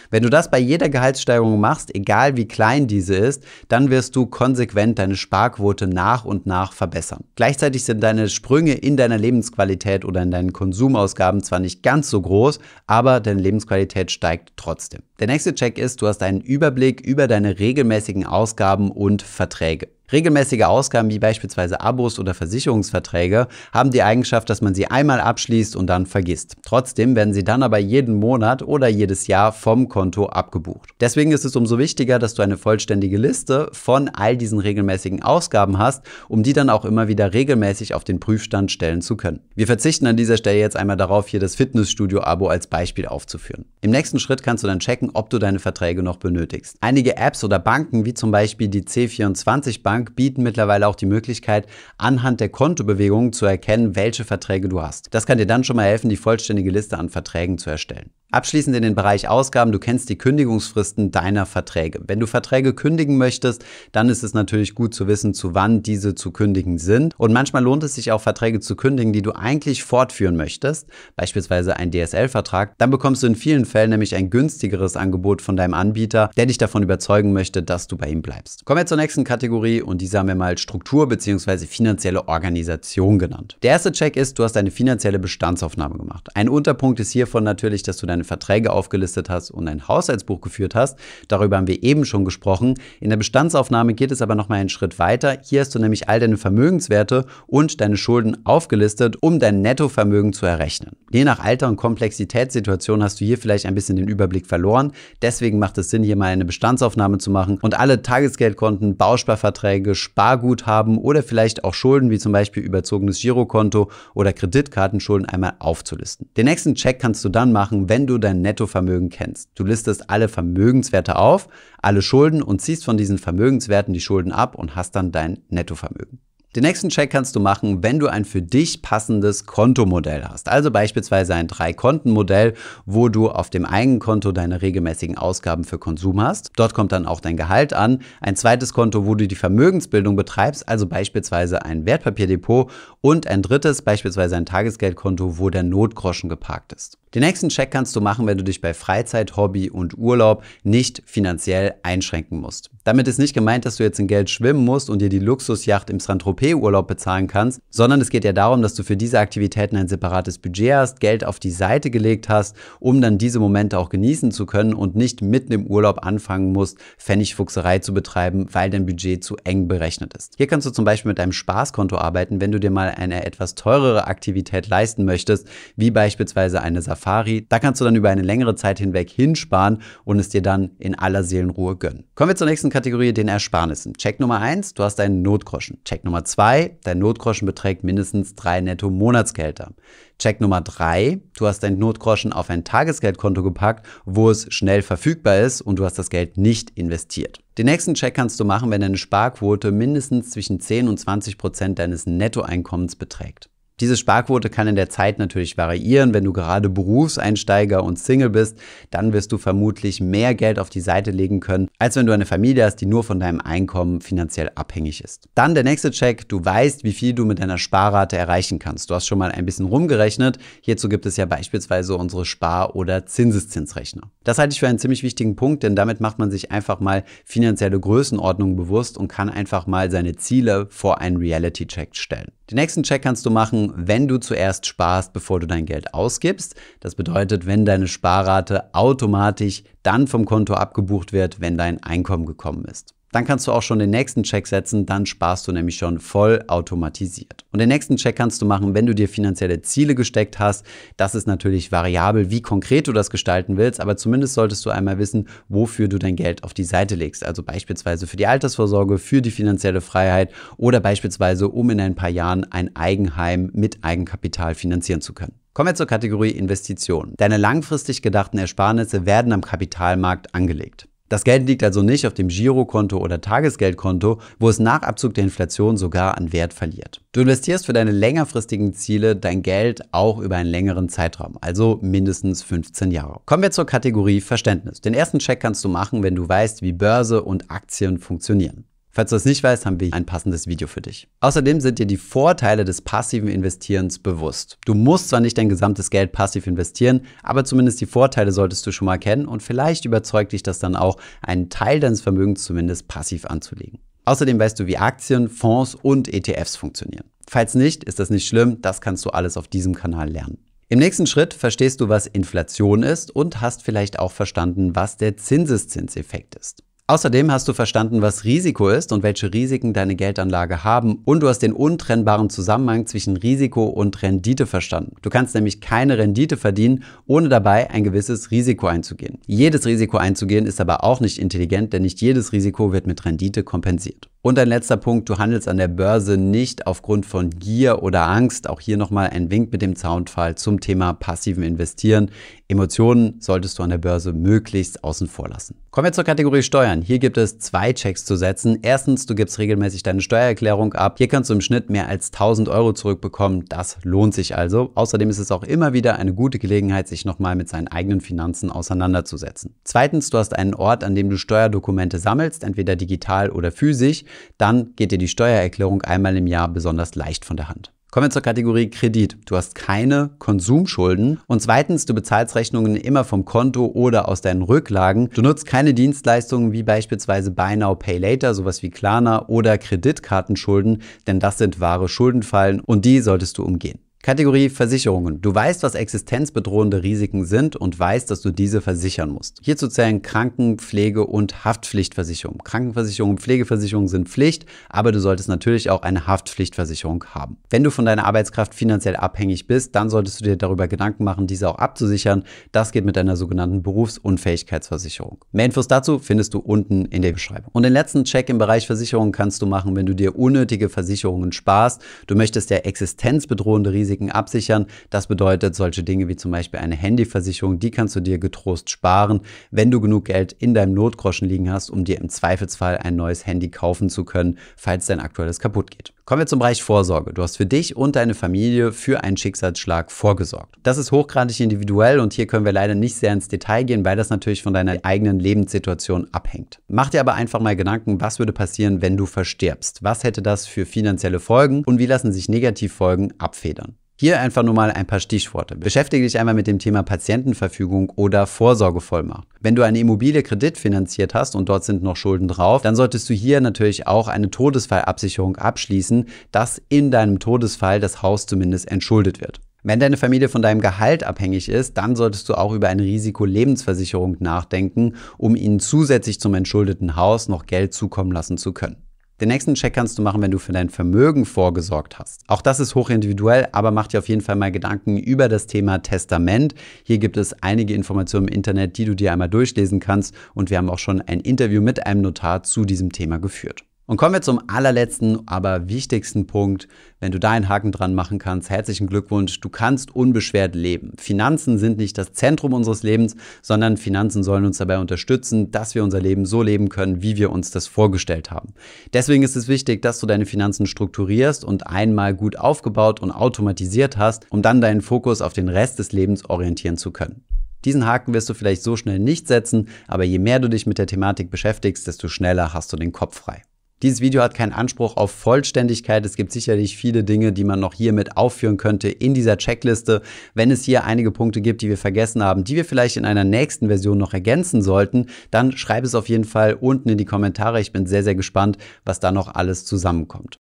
Wenn 0.09 0.24
du 0.24 0.30
das 0.30 0.50
bei 0.50 0.59
jeder 0.59 0.90
Gehaltssteigerung 0.90 1.59
machst, 1.59 1.94
egal 1.94 2.38
wie 2.38 2.47
klein 2.47 2.88
diese 2.88 3.16
ist, 3.16 3.44
dann 3.68 3.90
wirst 3.90 4.16
du 4.16 4.25
konsequent 4.25 5.00
deine 5.00 5.16
Sparquote 5.16 5.88
nach 5.88 6.25
und 6.25 6.46
nach 6.46 6.74
verbessern. 6.74 7.24
Gleichzeitig 7.36 7.84
sind 7.84 8.02
deine 8.02 8.30
Sprünge 8.30 8.74
in 8.74 8.97
deiner 8.97 9.18
Lebensqualität 9.18 10.06
oder 10.06 10.22
in 10.22 10.31
deinen 10.31 10.53
Konsumausgaben 10.53 11.44
zwar 11.44 11.59
nicht 11.59 11.84
ganz 11.84 12.09
so 12.09 12.22
groß, 12.22 12.59
aber 12.88 13.19
deine 13.19 13.41
Lebensqualität 13.41 14.12
steigt 14.12 14.53
trotzdem. 14.56 15.02
Der 15.19 15.28
nächste 15.28 15.53
Check 15.56 15.78
ist, 15.78 16.02
du 16.02 16.07
hast 16.07 16.22
einen 16.24 16.42
Überblick 16.42 17.01
über 17.01 17.28
deine 17.28 17.60
regelmäßigen 17.60 18.25
Ausgaben 18.25 18.92
und 18.92 19.21
Verträge. 19.21 19.94
Regelmäßige 20.12 20.63
Ausgaben 20.63 21.10
wie 21.10 21.18
beispielsweise 21.18 21.81
Abos 21.81 22.19
oder 22.19 22.36
Versicherungsverträge 22.36 23.48
haben 23.74 23.90
die 23.90 24.04
Eigenschaft, 24.04 24.50
dass 24.50 24.62
man 24.62 24.75
sie 24.75 24.86
einmal 24.88 25.19
abschließt 25.19 25.75
und 25.75 25.88
dann 25.88 26.06
vergisst. 26.06 26.57
Trotzdem 26.63 27.16
werden 27.16 27.34
sie 27.34 27.44
dann 27.44 27.63
aber 27.63 27.80
jeden 27.80 28.16
Monat 28.19 28.62
oder 28.62 28.88
jedes 28.88 29.25
Jahr 29.25 29.52
vom 29.52 29.90
Konto 29.90 30.28
abgebucht. 30.28 30.90
Deswegen 31.00 31.31
ist 31.31 31.44
es 31.44 31.56
umso 31.56 31.80
wichtiger, 31.80 32.19
dass 32.19 32.36
du 32.36 32.44
eine 32.44 32.57
vollständige 32.57 33.18
Liste 33.18 33.69
von 33.72 34.10
all 34.10 34.38
diesen 34.38 34.60
regelmäßigen 34.60 35.24
Ausgaben 35.24 35.80
hast, 35.80 36.04
um 36.30 36.44
die 36.44 36.54
dann 36.54 36.69
auch 36.69 36.86
immer 36.86 37.07
wieder 37.07 37.34
regelmäßig 37.34 37.96
auf 37.96 38.04
den 38.04 38.19
Prüfstand 38.19 38.72
stellen 38.72 39.02
zu 39.02 39.18
können. 39.18 39.40
Wir 39.56 39.66
verzichten 39.66 40.06
an 40.06 40.18
dieser 40.18 40.38
Stelle 40.38 40.60
jetzt 40.60 40.78
einmal 40.78 40.98
darauf, 40.98 41.28
hier 41.28 41.40
das 41.40 41.56
Fitnessstudio-Abo 41.56 42.48
als 42.48 42.68
Beispiel 42.68 43.07
aufzuführen. 43.07 43.66
Im 43.81 43.90
nächsten 43.90 44.19
Schritt 44.19 44.44
kannst 44.44 44.63
du 44.63 44.68
dann 44.68 44.80
checken, 44.80 45.10
ob 45.13 45.31
du 45.31 45.40
deine 45.40 45.60
Verträge 45.60 46.04
noch 46.04 46.18
benötigst. 46.18 46.78
Einige 46.81 47.18
Apps 47.18 47.44
oder 47.44 47.57
Banken, 47.57 48.06
wie 48.06 48.13
zum 48.13 48.30
Beispiel 48.30 48.68
die 48.68 48.84
C24 48.84 49.81
Bank, 49.81 49.94
Bank 49.95 50.15
bieten 50.18 50.44
mittlerweile 50.44 50.88
auch 50.89 50.95
die 50.95 51.06
Möglichkeit, 51.06 51.68
anhand 51.97 52.42
der 52.42 52.50
Kontobewegungen 52.50 53.31
zu 53.31 53.45
erkennen, 53.45 53.95
welche 53.95 54.25
Verträge 54.25 54.68
du 54.68 54.81
hast. 54.81 55.13
Das 55.13 55.25
kann 55.25 55.38
dir 55.38 55.47
dann 55.47 55.63
schon 55.63 55.77
mal 55.77 55.86
helfen, 55.86 56.09
die 56.09 56.18
vollständige 56.18 56.69
Liste 56.69 56.97
an 56.97 57.09
Verträgen 57.09 57.57
zu 57.57 57.69
erstellen. 57.69 58.09
Abschließend 58.31 58.75
in 58.75 58.81
den 58.81 58.95
Bereich 58.95 59.30
Ausgaben, 59.30 59.72
du 59.72 59.80
kennst 59.80 60.10
die 60.10 60.18
Kündigungsfristen 60.18 61.12
deiner 61.12 61.45
Verträge. 61.45 62.01
Wenn 62.06 62.19
du 62.19 62.25
Verträge 62.25 62.74
kündigen 62.74 63.18
möchtest, 63.18 63.63
dann 63.92 64.10
ist 64.10 64.24
es 64.24 64.33
natürlich 64.33 64.75
gut 64.75 64.94
zu 64.94 65.07
wissen, 65.07 65.33
zu 65.33 65.54
wann 65.54 65.83
diese 65.83 66.16
zu 66.16 66.31
kündigen 66.31 66.77
sind. 66.77 67.13
Und 67.18 67.31
manchmal 67.31 67.63
lohnt 67.63 67.83
es 67.83 67.95
sich 67.95 68.12
auch, 68.12 68.22
Verträge 68.22 68.60
zu 68.60 68.75
kündigen, 68.75 69.13
die 69.13 69.22
du 69.22 69.31
eigentlich 69.31 69.83
fortführen 69.83 70.36
möchtest, 70.36 70.89
beispielsweise 71.16 71.77
ein 71.77 71.92
DSL-Vertrag. 71.92 72.77
Dann 72.77 72.89
bekommst 72.89 73.24
du 73.24 73.27
in 73.27 73.36
vielen 73.36 73.63
Fällen 73.63 73.92
nämlich 73.92 74.16
ein 74.16 74.30
günstigeres 74.30 74.98
Angebot 74.98 75.42
von 75.42 75.56
deinem 75.56 75.75
Anbieter, 75.75 76.31
der 76.36 76.48
dich 76.48 76.57
davon 76.57 76.83
überzeugen 76.83 77.31
möchte, 77.31 77.63
dass 77.63 77.88
du 77.88 77.95
bei 77.95 78.07
ihm 78.07 78.21
bleibst. 78.21 78.66
Kommen 78.66 78.80
wir 78.80 78.86
zur 78.86 78.98
nächsten 78.98 79.24
Kategorie 79.24 79.81
und 79.81 80.01
diese 80.01 80.18
haben 80.19 80.28
wir 80.28 80.36
mal 80.36 80.57
Struktur 80.57 81.07
bzw. 81.07 81.68
finanzielle 81.68 82.28
Organisation 82.28 83.19
genannt. 83.19 83.57
Der 83.62 83.71
erste 83.71 83.92
Check 83.92 84.18
ist, 84.18 84.39
du 84.39 84.44
hast 84.44 84.57
eine 84.57 84.71
finanzielle 84.71 85.19
Bestandsaufnahme 85.19 85.98
gemacht. 85.98 86.30
Ein 86.33 86.50
Unterpunkt 86.50 87.00
ist 87.00 87.12
hiervon 87.12 87.44
natürlich, 87.44 87.83
dass 87.83 87.98
du 87.98 88.07
deine 88.07 88.14
Verträge 88.23 88.71
aufgelistet 88.71 89.29
hast 89.29 89.51
und 89.51 89.67
ein 89.67 89.88
Haushaltsbuch 89.88 90.41
geführt 90.41 90.75
hast. 90.75 90.97
Darüber 91.27 91.57
haben 91.57 91.67
wir 91.67 91.83
eben 91.83 92.06
schon 92.06 92.25
gesprochen. 92.25 92.75
In 93.00 93.09
der 93.09 93.17
Bestandsaufnahme 93.17 93.94
geht 93.94 94.12
es 94.12 94.21
aber 94.21 94.35
noch 94.35 94.50
mal 94.50 94.56
einen 94.56 94.69
Schritt 94.69 95.00
weiter. 95.00 95.38
Hier 95.44 95.62
hast 95.62 95.75
du 95.75 95.79
nämlich 95.79 96.09
all 96.09 96.19
deine 96.19 96.38
Vermögenswerte 96.38 97.25
und 97.47 97.81
deine 97.81 97.97
Schulden 97.97 98.45
aufgelistet, 98.45 99.17
um 99.21 99.39
dein 99.39 99.62
Nettovermögen 99.62 100.33
zu 100.33 100.45
errechnen. 100.45 100.91
Je 101.12 101.23
nach 101.23 101.39
Alter 101.39 101.67
und 101.67 101.77
Komplexitätssituation 101.77 103.03
hast 103.03 103.21
du 103.21 103.25
hier 103.25 103.38
vielleicht 103.38 103.65
ein 103.65 103.75
bisschen 103.75 103.95
den 103.95 104.07
Überblick 104.07 104.47
verloren. 104.47 104.91
Deswegen 105.21 105.59
macht 105.59 105.77
es 105.77 105.89
Sinn, 105.89 106.03
hier 106.03 106.15
mal 106.15 106.27
eine 106.27 106.45
Bestandsaufnahme 106.45 107.18
zu 107.18 107.31
machen 107.31 107.57
und 107.61 107.79
alle 107.79 108.01
Tagesgeldkonten, 108.01 108.97
Bausparverträge, 108.97 109.95
Sparguthaben 109.95 110.97
oder 110.97 111.23
vielleicht 111.23 111.63
auch 111.63 111.73
Schulden 111.73 112.09
wie 112.09 112.19
zum 112.19 112.31
Beispiel 112.31 112.63
überzogenes 112.63 113.19
Girokonto 113.19 113.89
oder 114.13 114.33
Kreditkartenschulden 114.33 115.27
einmal 115.27 115.53
aufzulisten. 115.59 116.29
Den 116.38 116.45
nächsten 116.45 116.75
Check 116.75 117.00
kannst 117.00 117.23
du 117.23 117.29
dann 117.29 117.51
machen, 117.51 117.89
wenn 117.89 118.05
du 118.07 118.18
dein 118.18 118.42
Nettovermögen 118.42 119.10
kennst. 119.10 119.50
Du 119.56 119.63
listest 119.63 120.10
alle 120.10 120.28
Vermögenswerte 120.28 121.18
auf, 121.18 121.48
alle 121.81 122.02
Schulden 122.02 122.42
und 122.42 122.62
ziehst 122.62 122.86
von 122.86 122.98
diesen 122.98 123.18
Vermögenswerten 123.18 123.94
die 123.94 124.02
Schulden 124.02 124.31
ab 124.31 124.56
und 124.56 124.75
hast 124.75 124.96
dann 124.96 125.12
dein 125.12 125.40
Nettovermögen. 125.50 126.19
Den 126.56 126.63
nächsten 126.63 126.88
Check 126.88 127.10
kannst 127.10 127.36
du 127.36 127.42
machen, 127.42 127.84
wenn 127.84 128.00
du 128.00 128.07
ein 128.07 128.24
für 128.24 128.42
dich 128.42 128.81
passendes 128.81 129.46
Kontomodell 129.46 130.24
hast. 130.24 130.48
Also 130.48 130.72
beispielsweise 130.72 131.36
ein 131.36 131.48
Drei-Konten-Modell, 131.48 132.54
wo 132.86 133.10
du 133.10 133.30
auf 133.30 133.50
dem 133.50 133.66
einen 133.66 134.00
Konto 134.00 134.31
deine 134.31 134.62
regelmäßigen 134.62 135.18
Ausgaben 135.18 135.66
für 135.66 135.80
Konsum 135.80 136.22
hast. 136.22 136.54
Dort 136.56 136.74
kommt 136.74 136.94
dann 136.94 137.07
auch 137.07 137.19
dein 137.19 137.36
Gehalt 137.36 137.74
an. 137.74 138.00
Ein 138.22 138.38
zweites 138.38 138.74
Konto, 138.74 139.06
wo 139.06 139.16
du 139.16 139.28
die 139.28 139.36
Vermögensbildung 139.36 140.16
betreibst, 140.16 140.69
also 140.69 140.88
beispielsweise 140.88 141.66
ein 141.66 141.86
Wertpapierdepot. 141.86 142.72
Und 143.02 143.28
ein 143.28 143.42
drittes, 143.42 143.81
beispielsweise 143.81 144.38
ein 144.38 144.46
Tagesgeldkonto, 144.46 145.38
wo 145.38 145.50
der 145.50 145.63
Notgroschen 145.63 146.30
geparkt 146.30 146.72
ist. 146.72 146.98
Den 147.13 147.24
nächsten 147.24 147.50
Check 147.50 147.69
kannst 147.69 147.94
du 147.98 148.02
machen, 148.02 148.28
wenn 148.28 148.38
du 148.38 148.46
dich 148.46 148.62
bei 148.62 148.74
Freizeit, 148.74 149.36
Hobby 149.36 149.69
und 149.69 149.98
Urlaub 149.98 150.42
nicht 150.63 151.04
finanziell 151.06 151.75
einschränken 151.84 152.40
musst. 152.40 152.69
Damit 152.85 153.07
ist 153.07 153.17
nicht 153.17 153.33
gemeint, 153.33 153.65
dass 153.65 153.77
du 153.77 153.83
jetzt 153.83 153.99
in 153.99 154.05
Geld 154.05 154.29
schwimmen 154.29 154.63
musst 154.63 154.91
und 154.91 155.01
dir 155.01 155.09
die 155.09 155.17
Luxusjacht 155.17 155.89
im 155.89 155.99
Saint-Tropez-Urlaub 155.99 156.87
bezahlen 156.87 157.25
kannst, 157.25 157.59
sondern 157.71 157.99
es 157.99 158.11
geht 158.11 158.23
ja 158.23 158.31
darum, 158.31 158.61
dass 158.61 158.75
du 158.75 158.83
für 158.83 158.95
diese 158.95 159.17
Aktivitäten 159.17 159.75
ein 159.75 159.87
separates 159.87 160.37
Budget 160.37 160.75
hast, 160.75 160.99
Geld 160.99 161.25
auf 161.25 161.39
die 161.39 161.49
Seite 161.49 161.89
gelegt 161.89 162.29
hast, 162.29 162.55
um 162.79 163.01
dann 163.01 163.17
diese 163.17 163.39
Momente 163.39 163.79
auch 163.79 163.89
genießen 163.89 164.29
zu 164.29 164.45
können 164.45 164.75
und 164.75 164.95
nicht 164.95 165.23
mitten 165.23 165.51
im 165.51 165.65
Urlaub 165.65 166.05
anfangen 166.05 166.51
musst, 166.51 166.77
Pfennigfuchserei 166.99 167.79
zu 167.79 167.91
betreiben, 167.91 168.45
weil 168.51 168.69
dein 168.69 168.85
Budget 168.85 169.23
zu 169.23 169.35
eng 169.43 169.67
berechnet 169.67 170.15
ist. 170.15 170.35
Hier 170.37 170.45
kannst 170.45 170.67
du 170.67 170.69
zum 170.69 170.85
Beispiel 170.85 171.09
mit 171.09 171.17
deinem 171.17 171.31
Spaßkonto 171.31 171.97
arbeiten, 171.97 172.39
wenn 172.39 172.51
du 172.51 172.59
dir 172.59 172.69
mal 172.69 172.89
eine 172.89 173.25
etwas 173.25 173.55
teurere 173.55 174.05
Aktivität 174.05 174.67
leisten 174.67 175.05
möchtest, 175.05 175.47
wie 175.75 175.89
beispielsweise 175.89 176.61
eine 176.61 176.83
Safari. 176.83 177.47
Da 177.49 177.57
kannst 177.57 177.81
du 177.81 177.85
dann 177.85 177.95
über 177.95 178.11
eine 178.11 178.21
längere 178.21 178.53
Zeit 178.53 178.77
hinweg 178.77 179.09
hinsparen 179.09 179.81
und 180.03 180.19
es 180.19 180.29
dir 180.29 180.43
dann 180.43 180.69
in 180.77 180.93
aller 180.93 181.23
Seelenruhe 181.23 181.77
gönnen. 181.77 182.03
Kommen 182.13 182.29
wir 182.29 182.35
zur 182.35 182.45
nächsten 182.45 182.75
Kategorie, 182.75 183.13
den 183.13 183.30
Ersparnissen. 183.30 183.94
Check 183.94 184.19
Nummer 184.19 184.42
1, 184.42 184.74
du 184.74 184.83
hast 184.83 184.98
deinen 184.98 185.22
Notgroschen. 185.22 185.77
Check 185.86 186.04
Nummer 186.04 186.25
2, 186.25 186.80
dein 186.83 187.00
Notgroschen 187.00 187.45
beträgt 187.45 187.86
mindestens 187.86 188.36
drei 188.36 188.60
Netto-Monatsgelder. 188.60 189.72
Check 190.19 190.42
Nummer 190.42 190.60
3, 190.60 191.22
du 191.38 191.48
hast 191.48 191.63
dein 191.63 191.80
Notgroschen 191.80 192.33
auf 192.33 192.50
ein 192.50 192.66
Tagesgeldkonto 192.66 193.44
gepackt, 193.44 193.88
wo 194.04 194.30
es 194.30 194.54
schnell 194.54 194.81
verfügbar 194.81 195.39
ist 195.39 195.62
und 195.62 195.80
du 195.80 195.86
hast 195.86 195.98
das 195.98 196.10
Geld 196.10 196.36
nicht 196.36 196.72
investiert. 196.72 197.39
Den 197.57 197.68
nächsten 197.68 197.94
Check 197.94 198.13
kannst 198.13 198.42
du 198.42 198.44
machen, 198.44 198.69
wenn 198.72 198.81
deine 198.81 198.98
Sparquote 198.98 199.71
mindestens 199.71 200.31
zwischen 200.31 200.60
10 200.60 200.89
und 200.89 201.00
20 201.00 201.38
Prozent 201.38 201.80
deines 201.80 202.06
Nettoeinkommens 202.06 202.98
beträgt. 202.98 203.50
Diese 203.81 203.98
Sparquote 203.98 204.50
kann 204.50 204.69
in 204.69 204.77
der 204.77 204.89
Zeit 204.89 205.19
natürlich 205.19 205.57
variieren. 205.57 206.13
Wenn 206.13 206.24
du 206.24 206.31
gerade 206.31 206.69
Berufseinsteiger 206.69 207.83
und 207.83 208.00
Single 208.00 208.30
bist, 208.30 208.57
dann 208.89 209.12
wirst 209.12 209.33
du 209.33 209.38
vermutlich 209.38 210.00
mehr 210.00 210.33
Geld 210.33 210.60
auf 210.60 210.69
die 210.69 210.80
Seite 210.80 211.12
legen 211.12 211.42
können, 211.42 211.68
als 211.77 211.98
wenn 211.98 212.06
du 212.06 212.13
eine 212.13 212.25
Familie 212.25 212.63
hast, 212.63 212.77
die 212.77 212.86
nur 212.86 213.04
von 213.04 213.19
deinem 213.19 213.42
Einkommen 213.42 214.00
finanziell 214.00 214.50
abhängig 214.56 215.04
ist. 215.04 215.27
Dann 215.36 215.56
der 215.56 215.66
nächste 215.66 215.92
Check. 215.92 216.30
Du 216.30 216.45
weißt, 216.45 216.86
wie 216.86 216.94
viel 216.94 217.12
du 217.12 217.25
mit 217.25 217.39
deiner 217.39 217.57
Sparrate 217.57 218.16
erreichen 218.16 218.60
kannst. 218.60 218.89
Du 218.89 218.95
hast 218.95 219.07
schon 219.07 219.19
mal 219.19 219.33
ein 219.33 219.45
bisschen 219.45 219.66
rumgerechnet. 219.66 220.38
Hierzu 220.62 220.88
gibt 220.88 221.06
es 221.06 221.18
ja 221.18 221.25
beispielsweise 221.25 221.98
unsere 221.98 222.24
Spar- 222.24 222.78
oder 222.78 223.06
Zinseszinsrechner. 223.06 224.04
Das 224.24 224.38
halte 224.38 224.54
ich 224.54 224.62
für 224.62 224.69
einen 224.69 224.80
ziemlich 224.80 225.04
wichtigen 225.04 225.36
Punkt, 225.36 225.63
denn 225.63 225.75
damit 225.75 226.00
macht 226.00 226.18
man 226.18 226.31
sich 226.31 226.50
einfach 226.50 226.80
mal 226.80 227.04
finanzielle 227.25 227.78
Größenordnung 227.78 228.56
bewusst 228.56 228.98
und 228.98 229.10
kann 229.10 229.30
einfach 229.30 229.68
mal 229.68 229.92
seine 229.92 230.16
Ziele 230.16 230.68
vor 230.69 231.01
einen 231.01 231.18
Reality-Check 231.18 231.95
stellen. 231.98 232.31
Den 232.50 232.57
nächsten 232.57 232.83
Check 232.83 233.01
kannst 233.01 233.25
du 233.25 233.31
machen, 233.31 233.74
wenn 233.75 234.07
du 234.07 234.18
zuerst 234.18 234.65
sparst, 234.65 235.13
bevor 235.13 235.39
du 235.39 235.47
dein 235.47 235.65
Geld 235.65 235.94
ausgibst. 235.94 236.56
Das 236.80 236.95
bedeutet, 236.95 237.45
wenn 237.45 237.65
deine 237.65 237.88
Sparrate 237.88 238.74
automatisch 238.74 239.63
dann 239.83 240.07
vom 240.07 240.25
Konto 240.25 240.53
abgebucht 240.53 241.12
wird, 241.12 241.39
wenn 241.39 241.57
dein 241.57 241.81
Einkommen 241.83 242.25
gekommen 242.25 242.65
ist. 242.65 242.94
Dann 243.15 243.23
kannst 243.23 243.47
du 243.47 243.53
auch 243.53 243.62
schon 243.62 243.79
den 243.79 243.91
nächsten 243.91 244.23
Check 244.23 244.45
setzen, 244.45 244.85
dann 244.85 245.06
sparst 245.06 245.47
du 245.47 245.53
nämlich 245.53 245.77
schon 245.77 246.00
voll 246.00 246.44
automatisiert. 246.47 247.45
Und 247.53 247.59
den 247.59 247.69
nächsten 247.69 247.95
Check 247.95 248.17
kannst 248.17 248.41
du 248.41 248.45
machen, 248.45 248.73
wenn 248.73 248.85
du 248.85 248.94
dir 248.94 249.07
finanzielle 249.07 249.62
Ziele 249.62 249.95
gesteckt 249.95 250.38
hast. 250.38 250.65
Das 250.97 251.15
ist 251.15 251.25
natürlich 251.25 251.71
variabel, 251.71 252.29
wie 252.29 252.41
konkret 252.41 252.89
du 252.89 252.91
das 252.91 253.09
gestalten 253.09 253.56
willst, 253.56 253.79
aber 253.79 253.95
zumindest 253.95 254.33
solltest 254.33 254.65
du 254.65 254.69
einmal 254.69 255.00
wissen, 255.00 255.29
wofür 255.47 255.88
du 255.88 255.97
dein 255.97 256.17
Geld 256.17 256.44
auf 256.44 256.53
die 256.53 256.65
Seite 256.65 256.95
legst. 256.95 257.25
Also 257.25 257.41
beispielsweise 257.41 258.06
für 258.06 258.17
die 258.17 258.27
Altersvorsorge, 258.27 258.97
für 258.97 259.21
die 259.21 259.31
finanzielle 259.31 259.79
Freiheit 259.79 260.33
oder 260.57 260.81
beispielsweise, 260.81 261.47
um 261.47 261.69
in 261.69 261.79
ein 261.79 261.95
paar 261.95 262.09
Jahren 262.09 262.51
ein 262.51 262.75
Eigenheim 262.75 263.50
mit 263.53 263.77
Eigenkapital 263.81 264.56
finanzieren 264.56 265.00
zu 265.00 265.13
können. 265.13 265.39
Kommen 265.53 265.69
wir 265.69 265.75
zur 265.75 265.88
Kategorie 265.88 266.31
Investition. 266.31 267.13
Deine 267.15 267.38
langfristig 267.38 268.01
gedachten 268.01 268.39
Ersparnisse 268.39 269.06
werden 269.06 269.31
am 269.31 269.39
Kapitalmarkt 269.39 270.35
angelegt. 270.35 270.89
Das 271.07 271.24
Geld 271.24 271.46
liegt 271.46 271.63
also 271.63 271.84
nicht 271.84 272.07
auf 272.07 272.16
dem 272.16 272.30
Girokonto 272.30 272.97
oder 272.97 273.21
Tagesgeldkonto, 273.21 274.19
wo 274.40 274.50
es 274.50 274.57
nach 274.57 274.81
Abzug 274.81 275.14
der 275.14 275.26
Inflation 275.26 275.78
sogar 275.78 276.18
an 276.18 276.33
Wert 276.33 276.52
verliert. 276.52 277.02
Du 277.12 277.21
investierst 277.21 277.68
für 277.68 277.74
deine 277.74 277.92
längerfristigen 277.92 278.74
Ziele 278.74 279.16
dein 279.16 279.44
Geld 279.44 279.83
auch 279.92 280.18
über 280.18 280.38
einen 280.38 280.50
längeren 280.50 280.90
Zeitraum, 280.90 281.38
also 281.42 281.78
mindestens 281.83 282.42
15 282.42 282.90
Jahre. 282.90 283.21
Kommen 283.26 283.44
wir 283.44 283.52
zur 283.52 283.68
Kategorie 283.68 284.19
Verständnis. 284.19 284.81
Den 284.81 284.95
ersten 284.95 285.19
Check 285.19 285.40
kannst 285.40 285.64
du 285.64 285.69
machen, 285.69 286.02
wenn 286.02 286.16
du 286.16 286.28
weißt, 286.28 286.64
wie 286.64 286.74
Börse 286.74 287.21
und 287.21 287.52
Aktien 287.52 288.00
funktionieren. 288.00 288.66
Falls 288.95 289.09
du 289.09 289.18
es 289.18 289.25
nicht 289.25 289.44
weißt, 289.44 289.66
haben 289.66 289.81
wir 289.81 289.94
ein 289.94 290.06
passendes 290.06 290.47
Video 290.47 290.69
für 290.69 290.80
dich. 290.80 291.09
Außerdem 291.19 291.59
sind 291.59 291.80
dir 291.80 291.85
die 291.85 291.97
Vorteile 291.97 292.64
des 292.64 292.81
passiven 292.81 293.28
Investierens 293.28 293.99
bewusst. 293.99 294.57
Du 294.64 294.73
musst 294.73 295.09
zwar 295.09 295.19
nicht 295.19 295.37
dein 295.37 295.49
gesamtes 295.49 295.90
Geld 295.90 296.14
passiv 296.14 296.47
investieren, 296.47 297.02
aber 297.21 297.44
zumindest 297.44 297.81
die 297.81 297.87
Vorteile 297.87 298.31
solltest 298.31 298.66
du 298.66 298.71
schon 298.71 298.85
mal 298.85 298.97
kennen 298.97 299.25
und 299.25 299.44
vielleicht 299.44 299.83
überzeugt 299.83 300.31
dich 300.31 300.44
das 300.44 300.59
dann 300.59 300.78
auch, 300.78 300.95
einen 301.21 301.49
Teil 301.49 301.81
deines 301.81 301.99
Vermögens 301.99 302.45
zumindest 302.45 302.87
passiv 302.87 303.25
anzulegen. 303.25 303.80
Außerdem 304.06 304.40
weißt 304.40 304.61
du, 304.61 304.66
wie 304.66 304.78
Aktien, 304.78 305.28
Fonds 305.28 305.75
und 305.75 306.14
ETFs 306.14 306.56
funktionieren. 306.56 307.11
Falls 307.28 307.54
nicht, 307.54 307.83
ist 307.83 307.99
das 307.99 308.09
nicht 308.09 308.25
schlimm, 308.25 308.61
das 308.61 308.80
kannst 308.80 309.04
du 309.04 309.09
alles 309.09 309.35
auf 309.35 309.49
diesem 309.49 309.75
Kanal 309.75 310.09
lernen. 310.09 310.37
Im 310.69 310.80
nächsten 310.80 311.06
Schritt 311.06 311.33
verstehst 311.33 311.81
du, 311.81 311.90
was 311.90 312.07
Inflation 312.07 312.81
ist 312.81 313.14
und 313.14 313.42
hast 313.42 313.61
vielleicht 313.61 313.99
auch 313.99 314.14
verstanden, 314.14 314.73
was 314.73 314.95
der 314.95 315.18
Zinseszinseffekt 315.18 316.35
ist. 316.35 316.64
Außerdem 316.87 317.31
hast 317.31 317.47
du 317.47 317.54
verstanden, 317.54 318.04
was 318.04 318.25
Risiko 318.25 318.69
ist 318.69 318.92
und 318.92 319.01
welche 319.01 319.33
Risiken 319.33 319.73
deine 319.73 319.95
Geldanlage 319.95 320.63
haben 320.63 320.99
und 321.04 321.23
du 321.23 321.27
hast 321.27 321.39
den 321.39 321.51
untrennbaren 321.51 322.30
Zusammenhang 322.30 322.85
zwischen 322.85 323.18
Risiko 323.18 323.65
und 323.65 324.04
Rendite 324.04 324.45
verstanden. 324.45 324.95
Du 325.01 325.09
kannst 325.09 325.33
nämlich 325.33 325.61
keine 325.61 325.97
Rendite 325.97 326.37
verdienen, 326.37 326.83
ohne 327.07 327.27
dabei 327.27 327.71
ein 327.71 327.83
gewisses 327.83 328.30
Risiko 328.30 328.68
einzugehen. 328.68 329.18
Jedes 329.25 329.65
Risiko 329.65 329.97
einzugehen 329.97 330.45
ist 330.45 330.61
aber 330.61 330.83
auch 330.83 330.99
nicht 330.99 331.18
intelligent, 331.18 331.73
denn 331.73 331.81
nicht 331.81 332.01
jedes 332.01 332.33
Risiko 332.33 332.71
wird 332.71 332.85
mit 332.85 333.04
Rendite 333.04 333.42
kompensiert. 333.42 334.07
Und 334.21 334.39
ein 334.39 334.47
letzter 334.47 334.77
Punkt, 334.77 335.07
du 335.09 335.19
handelst 335.19 335.47
an 335.47 335.57
der 335.57 335.68
Börse 335.68 336.18
nicht 336.18 336.65
aufgrund 336.65 337.06
von 337.06 337.30
Gier 337.30 337.83
oder 337.83 338.07
Angst. 338.07 338.49
Auch 338.49 338.59
hier 338.59 338.75
nochmal 338.75 339.11
ein 339.11 339.30
Wink 339.30 339.51
mit 339.51 339.61
dem 339.61 339.75
Zaunfall 339.75 340.33
zum 340.33 340.59
Thema 340.59 340.94
passiven 340.94 341.44
Investieren. 341.44 342.09
Emotionen 342.47 343.16
solltest 343.21 343.57
du 343.57 343.64
an 343.64 343.71
der 343.71 343.80
Börse 343.80 344.14
möglichst 344.14 344.83
außen 344.83 345.07
vor 345.07 345.28
lassen. 345.28 345.56
Kommen 345.71 345.85
wir 345.85 345.94
zur 345.94 346.04
Kategorie 346.04 346.44
Steuern. 346.44 346.83
Hier 346.83 346.99
gibt 346.99 347.18
es 347.18 347.40
zwei 347.40 347.73
Checks 347.73 348.06
zu 348.06 348.16
setzen. 348.16 348.59
Erstens, 348.61 349.07
du 349.07 349.16
gibst 349.16 349.40
regelmäßig 349.40 349.81
deine 349.81 350.02
Steuererklärung 350.02 350.73
ab. 350.73 350.99
Hier 350.99 351.07
kannst 351.07 351.31
du 351.31 351.33
im 351.33 351.42
Schnitt 351.42 351.71
mehr 351.71 351.87
als 351.87 352.14
1000 352.14 352.47
Euro 352.47 352.73
zurückbekommen. 352.73 353.45
Das 353.49 353.78
lohnt 353.81 354.14
sich 354.14 354.37
also. 354.37 354.71
Außerdem 354.75 355.09
ist 355.09 355.18
es 355.18 355.31
auch 355.31 355.44
immer 355.44 355.73
wieder 355.73 355.97
eine 355.97 356.14
gute 356.14 356.37
Gelegenheit, 356.37 356.87
sich 356.87 357.04
nochmal 357.04 357.35
mit 357.35 357.49
seinen 357.49 357.68
eigenen 357.68 357.99
Finanzen 357.99 358.52
auseinanderzusetzen. 358.52 359.56
Zweitens, 359.64 360.11
du 360.11 360.19
hast 360.19 360.35
einen 360.35 360.54
Ort, 360.54 360.83
an 360.83 360.94
dem 360.94 361.09
du 361.09 361.18
Steuerdokumente 361.18 361.97
sammelst, 361.97 362.44
entweder 362.44 362.75
digital 362.75 363.31
oder 363.31 363.52
physisch. 363.52 364.04
Dann 364.37 364.75
geht 364.75 364.92
dir 364.92 364.99
die 364.99 365.07
Steuererklärung 365.07 365.81
einmal 365.81 366.16
im 366.16 366.28
Jahr 366.28 366.47
besonders 366.47 366.94
leicht 366.94 367.25
von 367.25 367.37
der 367.37 367.49
Hand. 367.49 367.74
Kommen 367.95 368.07
wir 368.07 368.11
zur 368.11 368.23
Kategorie 368.23 368.69
Kredit. 368.69 369.16
Du 369.25 369.37
hast 369.37 369.56
keine 369.56 370.09
Konsumschulden. 370.19 371.21
Und 371.28 371.42
zweitens, 371.42 371.85
du 371.85 371.94
bezahlst 371.94 372.35
Rechnungen 372.35 372.75
immer 372.75 373.06
vom 373.06 373.23
Konto 373.23 373.68
oder 373.68 374.09
aus 374.09 374.19
deinen 374.19 374.42
Rücklagen. 374.42 375.09
Du 375.14 375.21
nutzt 375.21 375.45
keine 375.45 375.73
Dienstleistungen 375.73 376.52
wie 376.52 376.64
beispielsweise 376.64 377.31
Buy 377.31 377.56
Now, 377.56 377.75
Pay 377.75 377.99
Later, 377.99 378.33
sowas 378.33 378.61
wie 378.64 378.69
Klarna 378.69 379.30
oder 379.30 379.57
Kreditkartenschulden, 379.57 380.81
denn 381.07 381.21
das 381.21 381.37
sind 381.37 381.61
wahre 381.61 381.87
Schuldenfallen 381.87 382.59
und 382.59 382.83
die 382.83 382.99
solltest 382.99 383.37
du 383.37 383.44
umgehen. 383.45 383.80
Kategorie 384.06 384.50
Versicherungen. 384.50 385.19
Du 385.19 385.33
weißt, 385.33 385.64
was 385.64 385.74
existenzbedrohende 385.74 386.83
Risiken 386.83 387.26
sind 387.26 387.56
und 387.56 387.80
weißt, 387.80 388.12
dass 388.12 388.21
du 388.21 388.30
diese 388.30 388.62
versichern 388.62 389.09
musst. 389.09 389.40
Hierzu 389.42 389.68
zählen 389.68 390.04
Kranken-, 390.04 390.59
Pflege- 390.59 391.07
und 391.07 391.44
Haftpflichtversicherung. 391.44 392.38
Krankenversicherung 392.44 393.09
und 393.09 393.19
Pflegeversicherung 393.19 393.88
sind 393.88 394.07
Pflicht, 394.07 394.45
aber 394.69 394.92
du 394.92 395.00
solltest 395.00 395.28
natürlich 395.28 395.71
auch 395.71 395.81
eine 395.81 396.06
Haftpflichtversicherung 396.06 397.04
haben. 397.16 397.38
Wenn 397.50 397.64
du 397.64 397.71
von 397.71 397.85
deiner 397.85 398.06
Arbeitskraft 398.06 398.54
finanziell 398.54 398.95
abhängig 398.95 399.47
bist, 399.47 399.74
dann 399.74 399.90
solltest 399.90 400.19
du 400.19 400.26
dir 400.26 400.35
darüber 400.35 400.68
Gedanken 400.68 401.04
machen, 401.04 401.26
diese 401.26 401.50
auch 401.50 401.57
abzusichern. 401.57 402.26
Das 402.52 402.71
geht 402.71 402.85
mit 402.85 402.97
deiner 402.97 403.16
sogenannten 403.16 403.64
Berufsunfähigkeitsversicherung. 403.64 405.26
Mehr 405.31 405.47
Infos 405.47 405.68
dazu 405.68 405.97
findest 405.97 406.35
du 406.35 406.38
unten 406.38 406.85
in 406.85 407.02
der 407.02 407.14
Beschreibung. 407.14 407.50
Und 407.54 407.64
den 407.64 407.74
letzten 407.74 408.04
Check 408.04 408.30
im 408.30 408.38
Bereich 408.38 408.68
Versicherung 408.68 409.12
kannst 409.12 409.42
du 409.42 409.47
machen, 409.47 409.76
wenn 409.76 409.88
du 409.88 409.95
dir 409.95 410.16
unnötige 410.16 410.69
Versicherungen 410.69 411.31
sparst. 411.31 411.81
Du 412.06 412.14
möchtest 412.14 412.52
ja 412.52 412.57
existenzbedrohende 412.57 413.74
Risiken 413.74 413.94
Risiken 413.95 414.11
absichern. 414.11 414.68
Das 414.90 415.07
bedeutet 415.07 415.56
solche 415.56 415.83
Dinge 415.83 416.07
wie 416.07 416.16
zum 416.16 416.31
Beispiel 416.31 416.59
eine 416.59 416.75
Handyversicherung, 416.75 417.59
die 417.59 417.71
kannst 417.71 417.95
du 417.95 417.99
dir 417.99 418.18
getrost 418.18 418.69
sparen, 418.69 419.21
wenn 419.52 419.71
du 419.71 419.80
genug 419.80 420.06
Geld 420.06 420.33
in 420.33 420.54
deinem 420.54 420.73
Notgroschen 420.73 421.28
liegen 421.28 421.52
hast, 421.52 421.69
um 421.69 421.85
dir 421.85 421.99
im 421.99 422.09
Zweifelsfall 422.09 422.78
ein 422.78 422.95
neues 422.95 423.25
Handy 423.25 423.49
kaufen 423.49 423.90
zu 423.90 424.04
können, 424.04 424.37
falls 424.56 424.85
dein 424.85 424.99
aktuelles 424.99 425.40
kaputt 425.40 425.71
geht. 425.71 425.94
Kommen 426.06 426.21
wir 426.21 426.28
zum 426.28 426.37
Bereich 426.37 426.61
Vorsorge. 426.61 427.14
Du 427.14 427.23
hast 427.23 427.35
für 427.35 427.47
dich 427.47 427.75
und 427.75 427.95
deine 427.95 428.14
Familie 428.14 428.71
für 428.71 429.04
einen 429.04 429.18
Schicksalsschlag 429.18 429.92
vorgesorgt. 429.92 430.56
Das 430.61 430.78
ist 430.78 430.92
hochgradig 430.92 431.40
individuell 431.40 431.99
und 431.99 432.14
hier 432.14 432.28
können 432.28 432.45
wir 432.45 432.52
leider 432.52 432.75
nicht 432.75 432.95
sehr 432.95 433.11
ins 433.11 433.28
Detail 433.28 433.64
gehen, 433.64 433.83
weil 433.83 433.97
das 433.97 434.11
natürlich 434.11 434.44
von 434.44 434.54
deiner 434.54 434.78
eigenen 434.83 435.19
Lebenssituation 435.19 436.07
abhängt. 436.11 436.59
Mach 436.68 436.92
dir 436.92 436.99
aber 436.99 437.16
einfach 437.16 437.40
mal 437.40 437.56
Gedanken, 437.56 438.02
was 438.02 438.19
würde 438.19 438.33
passieren, 438.33 438.83
wenn 438.83 438.97
du 438.97 439.07
verstirbst? 439.07 439.81
Was 439.81 440.04
hätte 440.04 440.21
das 440.21 440.45
für 440.45 440.68
finanzielle 440.68 441.19
Folgen 441.19 441.64
und 441.66 441.80
wie 441.80 441.87
lassen 441.87 442.11
sich 442.11 442.30
Negativfolgen 442.30 443.19
abfedern? 443.19 443.75
Hier 443.97 444.19
einfach 444.19 444.44
nur 444.44 444.54
mal 444.54 444.71
ein 444.71 444.85
paar 444.85 444.99
Stichworte. 444.99 445.56
Beschäftige 445.56 446.04
dich 446.04 446.19
einmal 446.19 446.33
mit 446.33 446.47
dem 446.47 446.59
Thema 446.59 446.83
Patientenverfügung 446.83 447.90
oder 447.95 448.28
Vorsorgevollmacht. 448.28 449.25
Wenn 449.40 449.56
du 449.56 449.61
eine 449.61 449.80
Immobilie 449.80 450.21
kreditfinanziert 450.21 451.14
hast 451.14 451.33
und 451.33 451.47
dort 451.47 451.64
sind 451.64 451.81
noch 451.81 451.95
Schulden 451.95 452.28
drauf, 452.28 452.61
dann 452.61 452.75
solltest 452.75 453.09
du 453.09 453.14
hier 453.14 453.40
natürlich 453.40 453.87
auch 453.87 454.09
eine 454.09 454.30
Todesfallabsicherung 454.30 455.37
abschließen, 455.37 456.09
dass 456.33 456.61
in 456.68 456.92
deinem 456.92 457.19
Todesfall 457.19 457.80
das 457.80 458.02
Haus 458.02 458.25
zumindest 458.25 458.69
entschuldet 458.69 459.21
wird. 459.21 459.40
Wenn 459.64 459.80
deine 459.80 459.95
Familie 459.95 460.28
von 460.28 460.42
deinem 460.42 460.59
Gehalt 460.59 461.06
abhängig 461.06 461.47
ist, 461.47 461.78
dann 461.78 461.95
solltest 461.95 462.28
du 462.28 462.33
auch 462.33 462.52
über 462.52 462.68
eine 462.68 462.83
Risikolebensversicherung 462.83 464.18
nachdenken, 464.19 464.95
um 465.18 465.37
ihnen 465.37 465.61
zusätzlich 465.61 466.19
zum 466.19 466.33
entschuldeten 466.33 466.97
Haus 466.97 467.30
noch 467.30 467.45
Geld 467.45 467.73
zukommen 467.73 468.11
lassen 468.11 468.37
zu 468.37 468.52
können. 468.52 468.84
Den 469.22 469.30
nächsten 469.30 469.56
Check 469.56 469.74
kannst 469.74 469.98
du 469.98 470.02
machen, 470.02 470.22
wenn 470.22 470.31
du 470.31 470.40
für 470.40 470.52
dein 470.52 470.69
Vermögen 470.69 471.24
vorgesorgt 471.24 472.00
hast. 472.00 472.24
Auch 472.28 472.42
das 472.42 472.60
ist 472.60 472.76
hochindividuell, 472.76 473.48
aber 473.54 473.72
mach 473.72 473.88
dir 473.88 474.00
auf 474.00 474.10
jeden 474.10 474.19
Fall 474.19 474.36
mal 474.36 474.52
Gedanken 474.52 474.98
über 474.98 475.30
das 475.30 475.48
Thema 475.48 475.78
Testament. 475.78 476.54
Hier 476.84 476.98
gibt 476.98 477.16
es 477.16 477.34
einige 477.42 477.74
Informationen 477.74 478.28
im 478.28 478.34
Internet, 478.34 478.78
die 478.78 478.84
du 478.84 478.94
dir 478.94 479.14
einmal 479.14 479.30
durchlesen 479.30 479.80
kannst 479.80 480.14
und 480.34 480.50
wir 480.50 480.57
haben 480.57 480.69
auch 480.69 480.80
schon 480.80 481.00
ein 481.00 481.22
Interview 481.22 481.62
mit 481.62 481.86
einem 481.86 482.02
Notar 482.02 482.44
zu 482.44 482.66
diesem 482.66 482.92
Thema 482.92 483.18
geführt. 483.18 483.64
Und 483.87 483.97
kommen 483.97 484.15
wir 484.15 484.21
zum 484.23 484.42
allerletzten, 484.47 485.27
aber 485.27 485.69
wichtigsten 485.69 486.25
Punkt. 486.25 486.68
Wenn 486.99 487.11
du 487.11 487.19
da 487.19 487.31
einen 487.31 487.49
Haken 487.49 487.71
dran 487.71 487.94
machen 487.94 488.18
kannst, 488.18 488.49
herzlichen 488.49 488.87
Glückwunsch. 488.87 489.39
Du 489.42 489.49
kannst 489.49 489.95
unbeschwert 489.95 490.56
leben. 490.56 490.94
Finanzen 490.97 491.59
sind 491.59 491.77
nicht 491.77 491.95
das 491.99 492.13
Zentrum 492.13 492.54
unseres 492.54 492.81
Lebens, 492.81 493.15
sondern 493.44 493.77
Finanzen 493.77 494.23
sollen 494.23 494.45
uns 494.45 494.57
dabei 494.57 494.80
unterstützen, 494.80 495.51
dass 495.51 495.75
wir 495.75 495.83
unser 495.83 496.01
Leben 496.01 496.25
so 496.25 496.42
leben 496.42 496.69
können, 496.69 497.04
wie 497.04 497.15
wir 497.15 497.31
uns 497.31 497.51
das 497.51 497.68
vorgestellt 497.68 498.31
haben. 498.31 498.54
Deswegen 498.92 499.21
ist 499.21 499.35
es 499.35 499.47
wichtig, 499.47 499.83
dass 499.83 499.99
du 499.99 500.07
deine 500.07 500.25
Finanzen 500.25 500.65
strukturierst 500.65 501.45
und 501.45 501.68
einmal 501.68 502.15
gut 502.15 502.39
aufgebaut 502.39 503.01
und 503.01 503.11
automatisiert 503.11 503.97
hast, 503.97 504.25
um 504.31 504.42
dann 504.42 504.61
deinen 504.61 504.81
Fokus 504.81 505.21
auf 505.21 505.33
den 505.33 505.47
Rest 505.47 505.77
des 505.77 505.92
Lebens 505.92 506.27
orientieren 506.27 506.77
zu 506.77 506.89
können. 506.89 507.23
Diesen 507.65 507.85
Haken 507.85 508.15
wirst 508.15 508.30
du 508.30 508.33
vielleicht 508.33 508.63
so 508.63 508.77
schnell 508.77 508.97
nicht 508.97 509.27
setzen, 509.27 509.68
aber 509.87 510.06
je 510.06 510.18
mehr 510.18 510.39
du 510.39 510.49
dich 510.49 510.65
mit 510.65 510.80
der 510.80 510.87
Thematik 510.87 511.30
beschäftigst, 511.30 511.85
desto 511.85 512.08
schneller 512.08 512.51
hast 512.51 512.73
du 512.73 512.77
den 512.77 512.91
Kopf 512.91 513.19
frei. 513.19 513.43
Dieses 513.84 513.99
Video 513.99 514.21
hat 514.21 514.34
keinen 514.34 514.53
Anspruch 514.53 514.95
auf 514.95 515.12
Vollständigkeit. 515.12 516.05
Es 516.05 516.15
gibt 516.15 516.32
sicherlich 516.32 516.77
viele 516.77 517.03
Dinge, 517.03 517.34
die 517.34 517.43
man 517.43 517.60
noch 517.60 517.73
hier 517.73 517.91
mit 517.91 518.15
aufführen 518.15 518.55
könnte 518.55 518.88
in 518.88 519.13
dieser 519.13 519.38
Checkliste. 519.38 520.01
Wenn 520.34 520.49
es 520.49 520.63
hier 520.63 520.86
einige 520.86 521.12
Punkte 521.12 521.41
gibt, 521.41 521.62
die 521.62 521.67
wir 521.67 521.77
vergessen 521.77 522.23
haben, 522.23 522.45
die 522.45 522.55
wir 522.55 522.63
vielleicht 522.63 522.95
in 522.95 523.03
einer 523.03 523.25
nächsten 523.25 523.67
Version 523.67 523.97
noch 523.97 524.13
ergänzen 524.13 524.62
sollten, 524.62 525.08
dann 525.29 525.51
schreib 525.51 525.84
es 525.84 525.93
auf 525.93 526.08
jeden 526.08 526.23
Fall 526.23 526.53
unten 526.53 526.88
in 526.88 526.97
die 526.97 527.03
Kommentare. 527.03 527.60
Ich 527.60 527.73
bin 527.73 527.86
sehr, 527.86 528.03
sehr 528.03 528.15
gespannt, 528.15 528.58
was 528.86 529.01
da 529.01 529.12
noch 529.12 529.36
alles 529.36 529.65
zusammenkommt. 529.65 530.38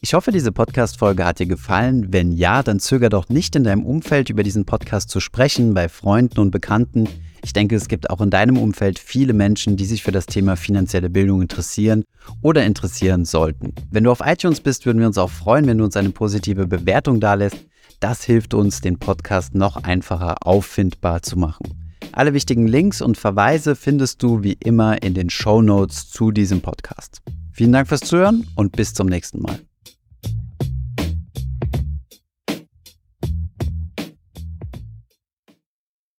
Ich 0.00 0.14
hoffe, 0.14 0.32
diese 0.32 0.52
Podcast-Folge 0.52 1.26
hat 1.26 1.40
dir 1.40 1.46
gefallen. 1.46 2.10
Wenn 2.10 2.32
ja, 2.32 2.62
dann 2.62 2.80
zöger 2.80 3.10
doch 3.10 3.28
nicht 3.28 3.54
in 3.54 3.64
deinem 3.64 3.84
Umfeld 3.84 4.30
über 4.30 4.42
diesen 4.42 4.64
Podcast 4.64 5.10
zu 5.10 5.20
sprechen, 5.20 5.74
bei 5.74 5.90
Freunden 5.90 6.40
und 6.40 6.52
Bekannten. 6.52 7.06
Ich 7.42 7.52
denke, 7.52 7.76
es 7.76 7.88
gibt 7.88 8.10
auch 8.10 8.20
in 8.20 8.30
deinem 8.30 8.58
Umfeld 8.58 8.98
viele 8.98 9.32
Menschen, 9.32 9.76
die 9.76 9.84
sich 9.84 10.02
für 10.02 10.12
das 10.12 10.26
Thema 10.26 10.56
finanzielle 10.56 11.10
Bildung 11.10 11.42
interessieren 11.42 12.04
oder 12.42 12.64
interessieren 12.64 13.24
sollten. 13.24 13.74
Wenn 13.90 14.04
du 14.04 14.10
auf 14.10 14.20
iTunes 14.24 14.60
bist, 14.60 14.86
würden 14.86 14.98
wir 14.98 15.06
uns 15.06 15.18
auch 15.18 15.30
freuen, 15.30 15.66
wenn 15.66 15.78
du 15.78 15.84
uns 15.84 15.96
eine 15.96 16.10
positive 16.10 16.66
Bewertung 16.66 17.20
dalässt. 17.20 17.56
Das 18.00 18.24
hilft 18.24 18.54
uns, 18.54 18.80
den 18.80 18.98
Podcast 18.98 19.54
noch 19.54 19.76
einfacher 19.76 20.46
auffindbar 20.46 21.22
zu 21.22 21.38
machen. 21.38 21.66
Alle 22.12 22.34
wichtigen 22.34 22.66
Links 22.66 23.00
und 23.00 23.16
Verweise 23.16 23.76
findest 23.76 24.22
du 24.22 24.42
wie 24.42 24.56
immer 24.64 25.02
in 25.02 25.14
den 25.14 25.30
Show 25.30 25.62
Notes 25.62 26.10
zu 26.10 26.30
diesem 26.30 26.60
Podcast. 26.60 27.22
Vielen 27.52 27.72
Dank 27.72 27.88
fürs 27.88 28.00
Zuhören 28.00 28.46
und 28.56 28.72
bis 28.72 28.94
zum 28.94 29.06
nächsten 29.06 29.40
Mal. 29.42 29.60